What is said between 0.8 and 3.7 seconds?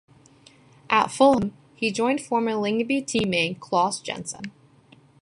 At Fulham, he joined former Lyngby team-mate